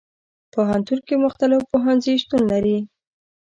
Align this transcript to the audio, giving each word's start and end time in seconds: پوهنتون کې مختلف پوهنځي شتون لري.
پوهنتون 0.53 0.99
کې 1.07 1.15
مختلف 1.25 1.61
پوهنځي 1.71 2.13
شتون 2.21 2.41
لري. 2.51 2.77